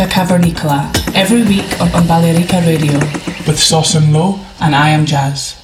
Musica 0.00 0.24
Cavernicola 0.24 0.90
every 1.14 1.42
week 1.42 1.78
on, 1.78 2.06
Balearica 2.08 2.64
Radio 2.64 2.98
with 3.46 3.58
Sauce 3.58 3.96
and 3.96 4.14
Low 4.14 4.40
and 4.58 4.74
I 4.74 4.88
am 4.88 5.04
Jazz. 5.04 5.56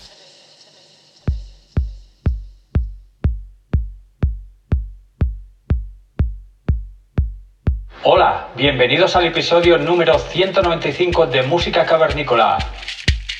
Hola, 8.03 8.49
bienvenidos 8.55 9.17
al 9.17 9.25
episodio 9.25 9.79
número 9.79 10.19
195 10.19 11.27
de 11.29 11.43
Música 11.45 11.87
Cavernícola. 11.87 12.59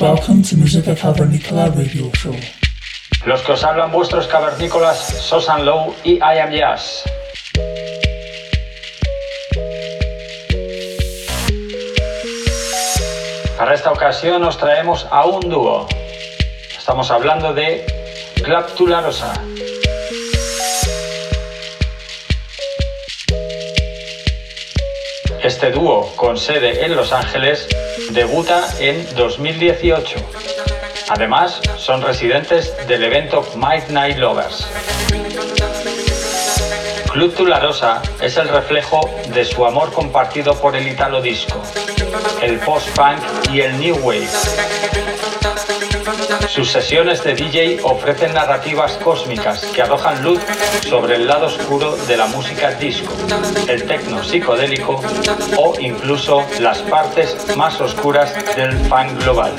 Welcome 0.01 0.43
to 0.45 0.57
Musica 0.57 0.95
Cavernicola 0.95 1.69
radio 1.69 2.11
show. 2.15 2.35
Los 3.27 3.43
que 3.43 3.53
os 3.53 3.63
hablan 3.63 3.93
vuestros 3.93 4.27
cavernícolas 4.29 4.99
Sosan 4.99 5.67
Low 5.67 5.95
y 6.05 6.15
I 6.15 6.39
Am 6.41 6.53
Jazz. 6.53 7.05
Para 13.57 13.73
esta 13.73 13.91
ocasión 13.91 14.45
os 14.45 14.59
traemos 14.59 15.07
a 15.11 15.25
un 15.25 15.49
dúo. 15.49 15.89
Estamos 16.77 17.11
hablando 17.11 17.55
de 17.55 17.87
Club 18.45 18.67
Tularosa. 18.77 19.33
Este 25.43 25.71
dúo, 25.71 26.13
con 26.17 26.37
sede 26.37 26.85
en 26.85 26.97
Los 26.97 27.13
Ángeles, 27.13 27.67
debuta 28.11 28.69
en 28.79 29.07
2018. 29.15 30.19
Además, 31.09 31.63
son 31.79 32.03
residentes 32.03 32.75
del 32.87 33.05
evento 33.05 33.43
Midnight 33.55 34.19
Lovers. 34.19 34.67
Club 37.11 37.35
Tularosa 37.35 38.03
es 38.21 38.37
el 38.37 38.49
reflejo 38.49 39.09
de 39.33 39.47
su 39.47 39.65
amor 39.65 39.91
compartido 39.95 40.55
por 40.61 40.77
el 40.77 40.87
italo 40.87 41.23
disco, 41.23 41.63
el 42.43 42.59
post-punk 42.61 43.21
y 43.53 43.61
el 43.61 43.79
new 43.79 43.97
wave. 44.03 44.29
Sus 46.49 46.71
sesiones 46.71 47.23
de 47.25 47.35
DJ 47.35 47.81
ofrecen 47.83 48.33
narrativas 48.33 48.93
cósmicas 48.99 49.65
que 49.67 49.83
arrojan 49.83 50.23
luz 50.23 50.41
sobre 50.89 51.17
el 51.17 51.27
lado 51.27 51.47
oscuro 51.47 51.97
de 51.97 52.17
la 52.17 52.27
música 52.27 52.71
disco, 52.73 53.13
el 53.69 53.85
tecno 53.85 54.23
psicodélico 54.23 55.03
o 55.57 55.75
incluso 55.81 56.45
las 56.61 56.79
partes 56.83 57.37
más 57.57 57.81
oscuras 57.81 58.33
del 58.55 58.73
funk 58.87 59.23
global. 59.23 59.55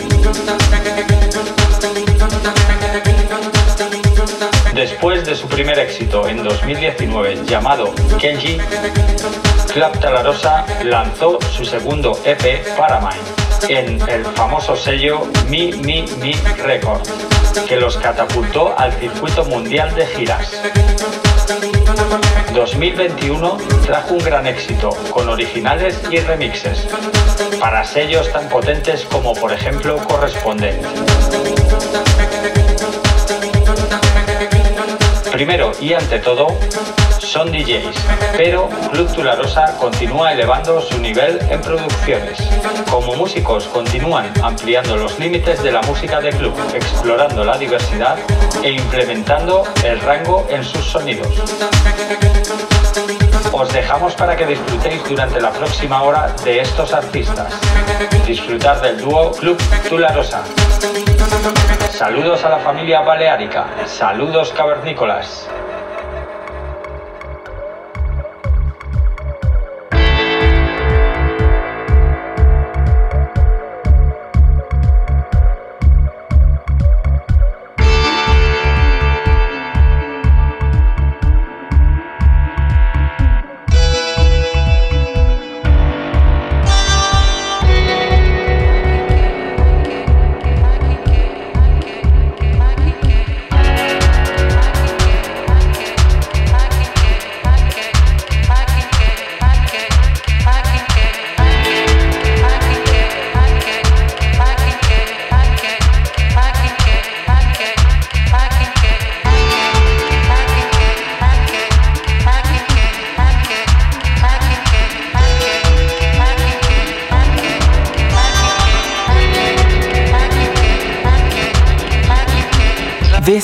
Después 4.73 5.25
de 5.25 5.35
su 5.35 5.47
primer 5.47 5.79
éxito 5.79 6.27
en 6.27 6.43
2019 6.43 7.43
llamado 7.45 7.93
Kenji, 8.19 8.59
Club 9.77 9.99
Talarosa 9.99 10.65
lanzó 10.85 11.37
su 11.51 11.63
segundo 11.63 12.19
EP 12.25 12.65
Paramine 12.75 13.21
en 13.69 14.01
el 14.09 14.25
famoso 14.25 14.75
sello 14.75 15.27
Mi 15.49 15.71
Mi 15.71 16.03
Mi 16.19 16.33
Records, 16.63 17.13
que 17.67 17.75
los 17.75 17.95
catapultó 17.97 18.73
al 18.75 18.91
circuito 18.93 19.45
mundial 19.45 19.93
de 19.93 20.07
giras. 20.07 20.63
2021 22.55 23.57
trajo 23.85 24.15
un 24.15 24.23
gran 24.23 24.47
éxito 24.47 24.89
con 25.11 25.29
originales 25.29 26.01
y 26.09 26.21
remixes 26.21 26.87
para 27.59 27.85
sellos 27.85 28.31
tan 28.31 28.49
potentes 28.49 29.05
como 29.05 29.35
por 29.35 29.53
ejemplo 29.53 29.97
Correspondent. 30.07 30.83
Primero 35.37 35.71
y 35.79 35.93
ante 35.93 36.17
todo, 36.17 36.47
son 37.19 37.51
DJs, 37.51 37.95
pero 38.35 38.67
Club 38.91 39.13
Tularosa 39.13 39.77
continúa 39.77 40.33
elevando 40.33 40.81
su 40.81 40.97
nivel 40.99 41.39
en 41.51 41.61
producciones. 41.61 42.39
Como 42.89 43.13
músicos 43.13 43.65
continúan 43.67 44.33
ampliando 44.41 44.97
los 44.97 45.19
límites 45.19 45.61
de 45.61 45.71
la 45.71 45.83
música 45.83 46.19
de 46.21 46.31
club, 46.31 46.55
explorando 46.73 47.45
la 47.45 47.55
diversidad 47.55 48.17
e 48.63 48.71
implementando 48.71 49.63
el 49.83 49.99
rango 49.99 50.47
en 50.49 50.63
sus 50.63 50.83
sonidos. 50.83 51.27
Os 53.51 53.71
dejamos 53.71 54.15
para 54.15 54.35
que 54.35 54.47
disfrutéis 54.47 55.07
durante 55.07 55.39
la 55.39 55.51
próxima 55.51 56.01
hora 56.01 56.33
de 56.43 56.61
estos 56.61 56.91
artistas. 56.93 57.53
Disfrutar 58.25 58.81
del 58.81 58.99
dúo 58.99 59.33
Club 59.33 59.61
Tularosa. 59.87 60.43
Saludos 61.89 62.43
a 62.45 62.49
la 62.49 62.59
familia 62.59 63.01
baleárica. 63.01 63.65
Saludos 63.85 64.53
cavernícolas. 64.53 65.49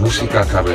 Música 0.00 0.46
cavernícola. 0.46 0.69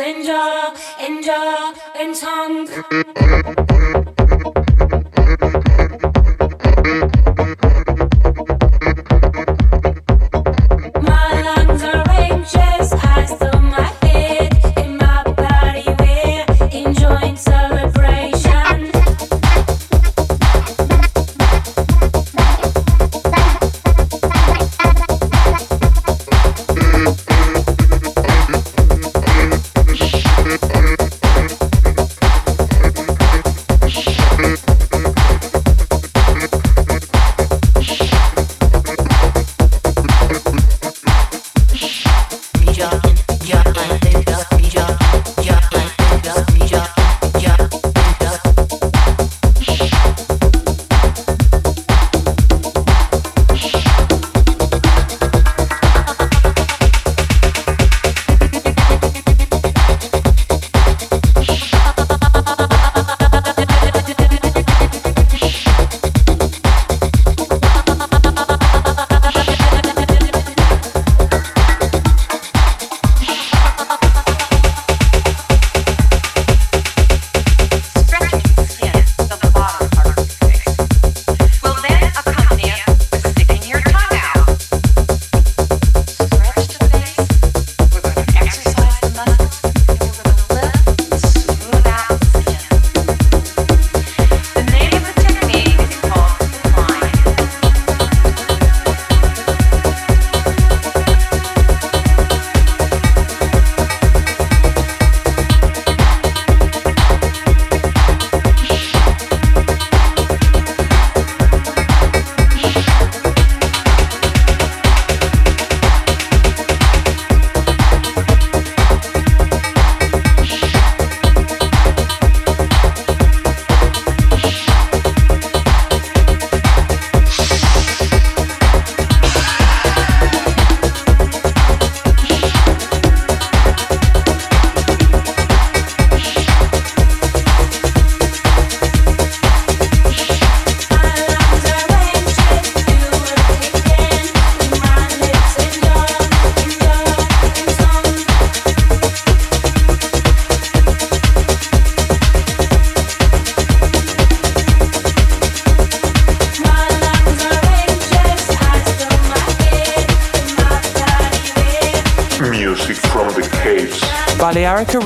enjoy, 0.00 0.74
enjoy, 1.00 1.72
Tongue. 2.14 3.73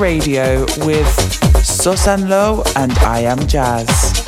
Radio 0.08 0.64
with 0.86 1.06
Susan 1.62 2.30
Lowe 2.30 2.62
and 2.76 2.92
I 3.00 3.20
Am 3.24 3.46
Jazz. 3.46 4.27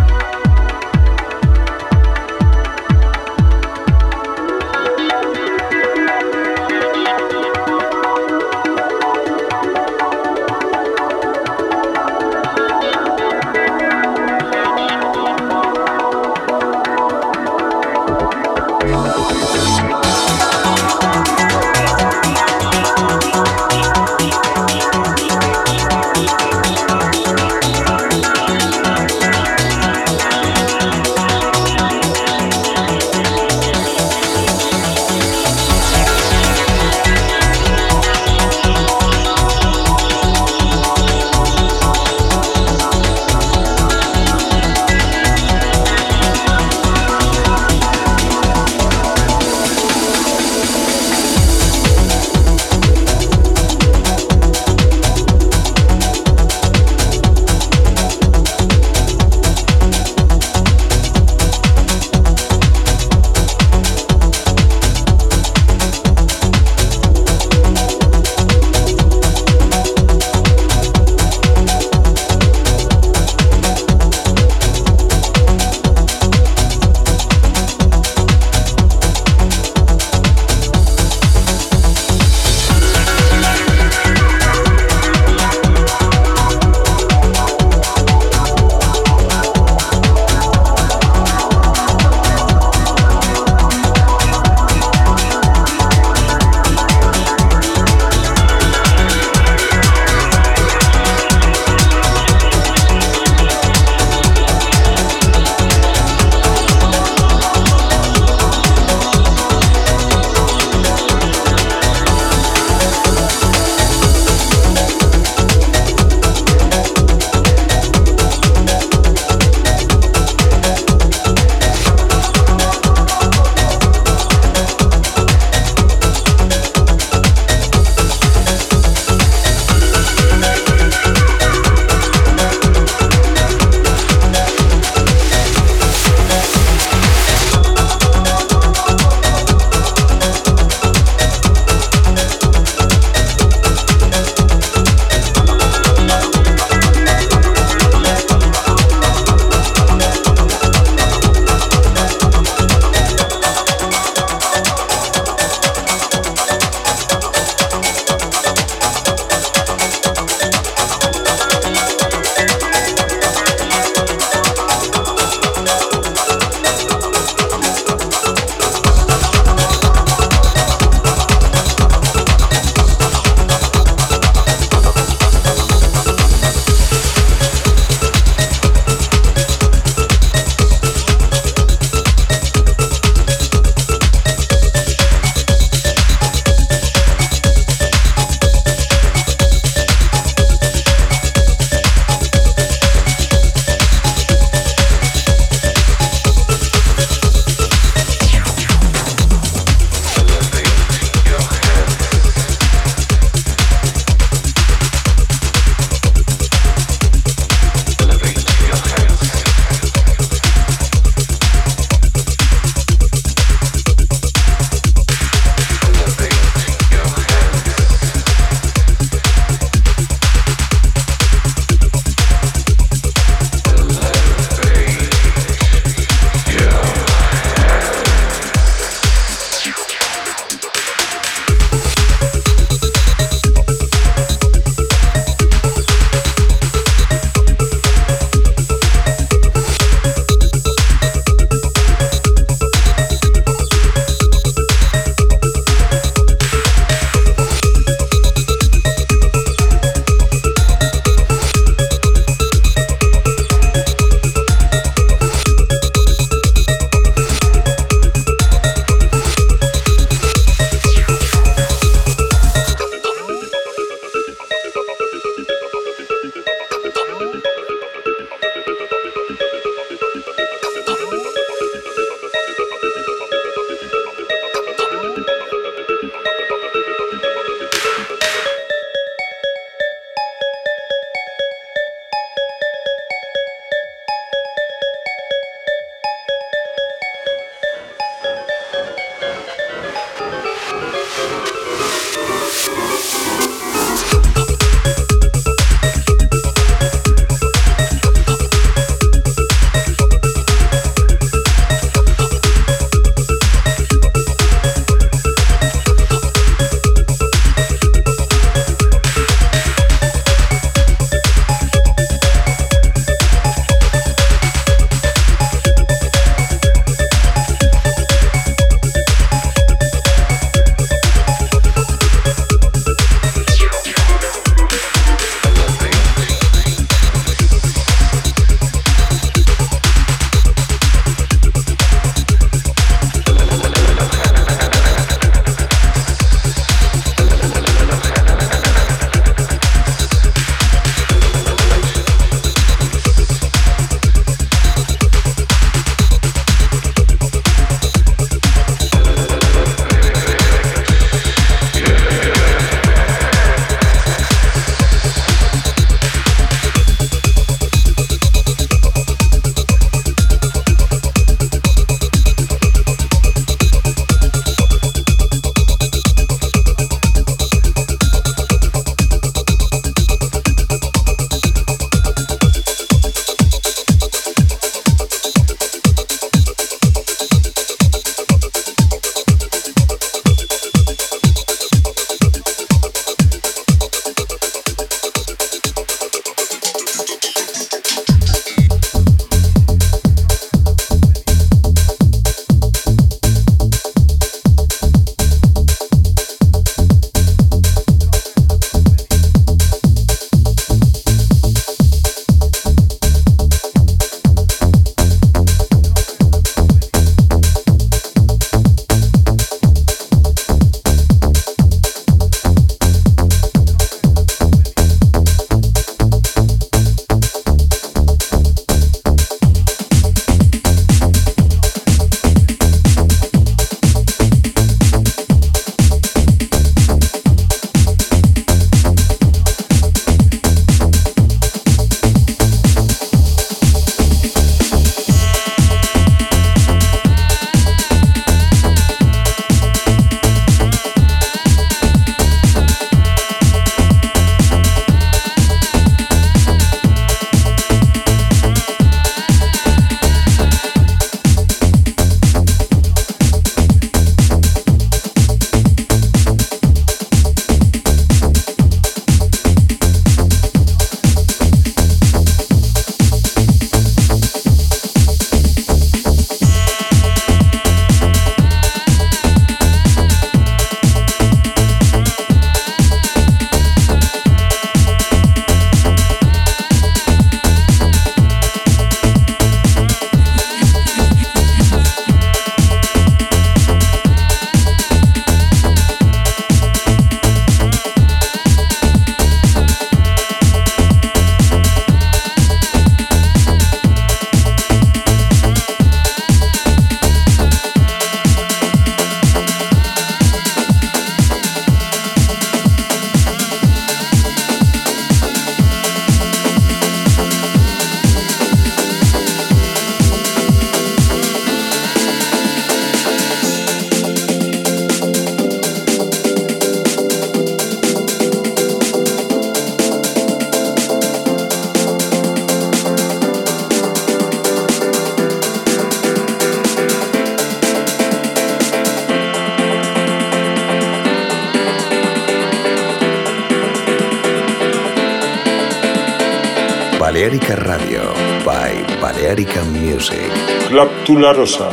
Club 541.11 541.23
La 541.23 541.33
Rosa. 541.33 541.69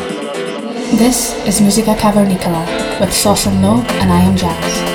This 0.96 1.32
is 1.46 1.60
Musica 1.60 1.94
Cavernicola 1.94 2.66
with 2.98 3.12
Sauce 3.12 3.46
and 3.46 3.62
Low 3.62 3.82
and 4.00 4.12
I 4.12 4.20
Am 4.22 4.36
Jazz. 4.36 4.87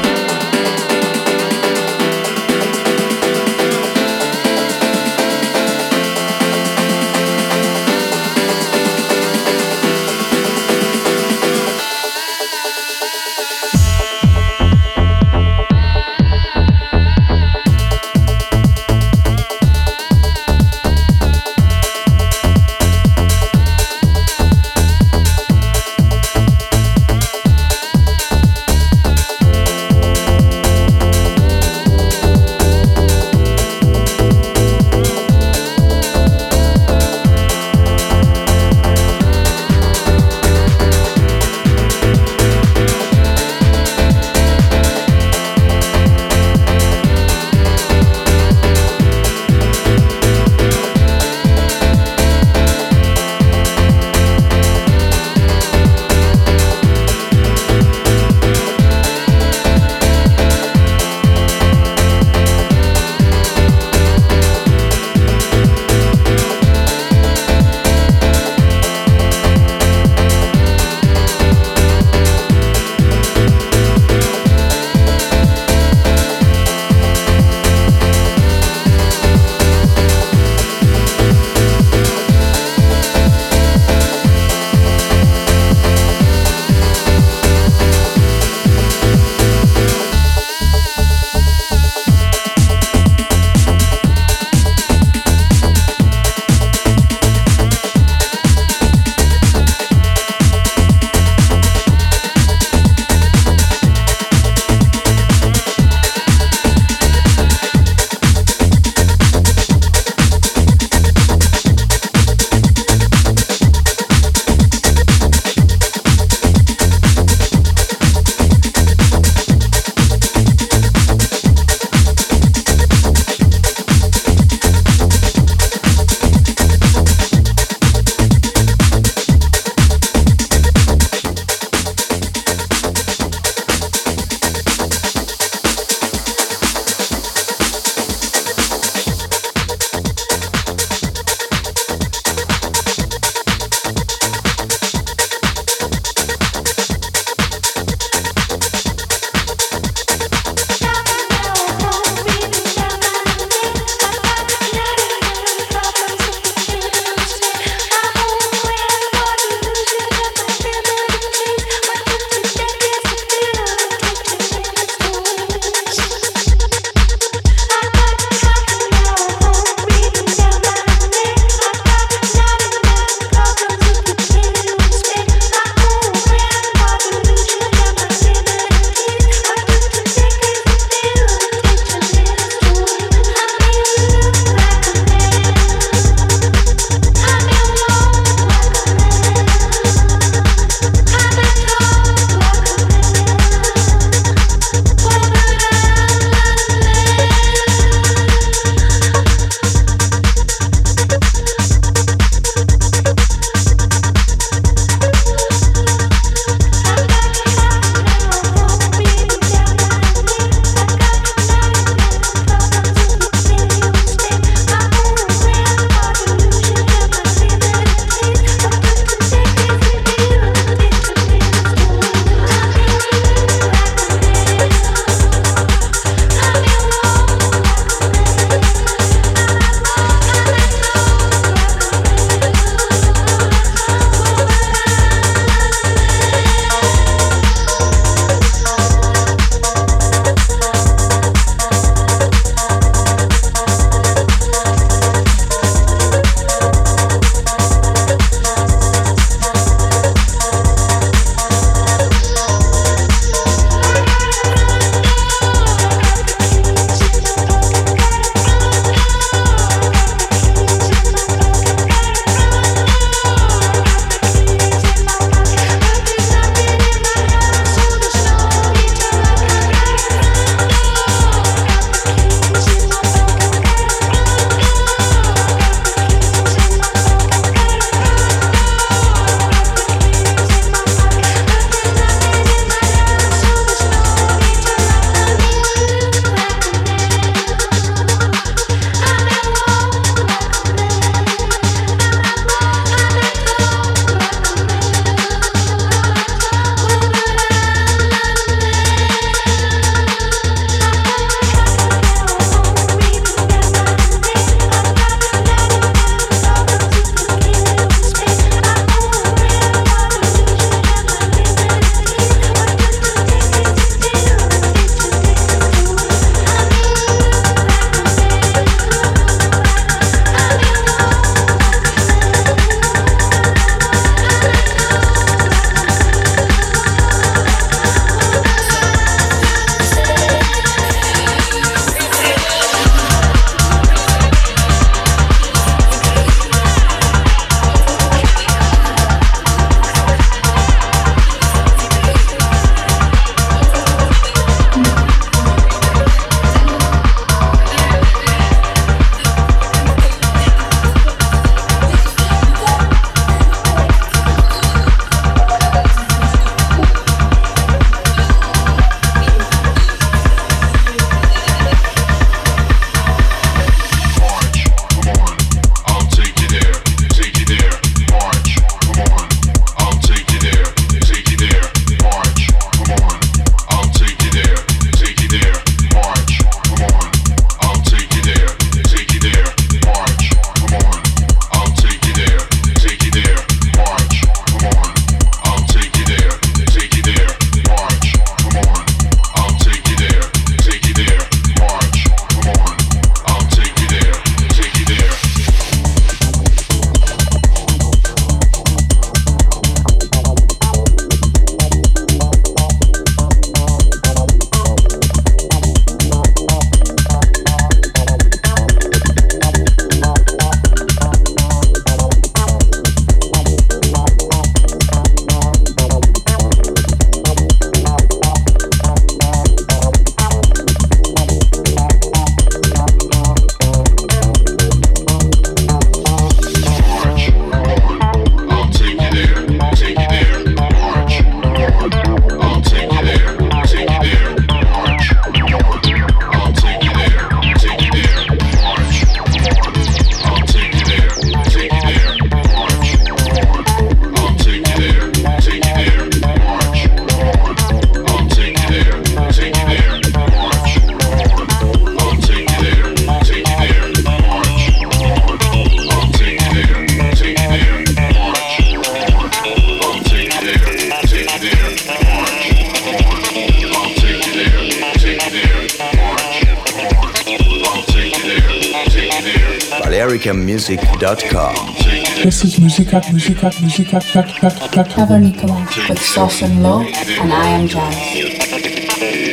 This 472.83 473.07
is 473.07 473.13
Musica, 473.13 473.49
Musica, 473.61 474.01
Musica, 474.11 474.83
Cavernicola 474.83 475.87
with 475.87 476.01
Sauce 476.01 476.41
and 476.41 476.61
Low, 476.61 476.81
and 476.81 477.31
I 477.31 477.47
am 477.47 477.65
Jazz. 477.65 477.95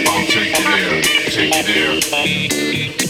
I'll 0.08 0.26
take 0.26 0.56
you 0.56 0.64
there, 0.64 2.00
take 2.00 3.02
you 3.02 3.09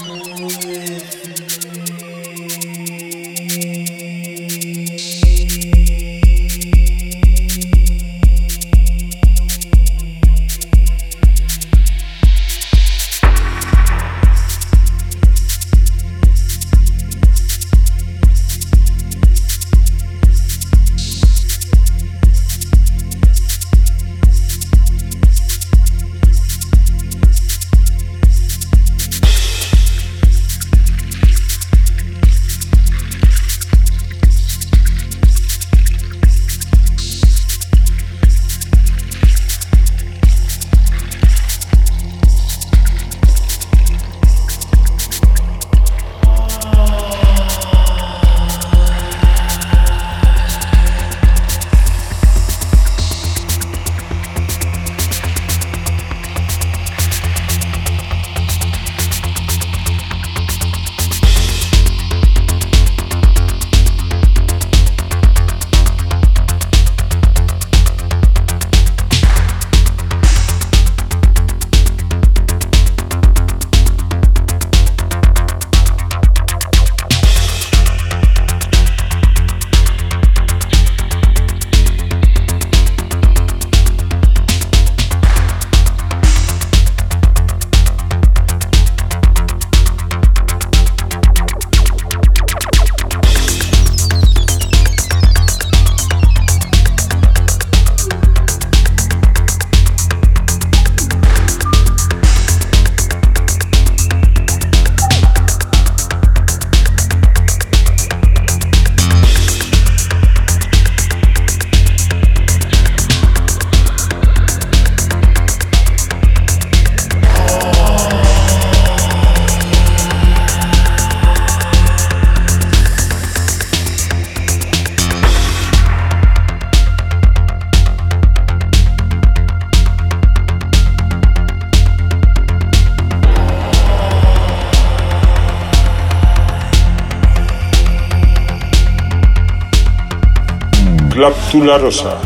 Rosa. 141.77 142.20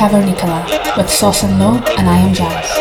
Cavernicola 0.00 0.96
with 0.96 1.10
Sauce 1.10 1.42
and 1.42 1.58
Low 1.58 1.74
and 1.98 2.08
I 2.08 2.16
Am 2.16 2.32
Jazz. 2.32 2.79